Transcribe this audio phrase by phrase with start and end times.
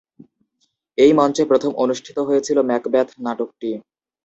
[0.97, 3.69] এই মঞ্চে প্রথম অনুষ্ঠিত হয়েছিল "ম্যাকবেথ" নাটকটি।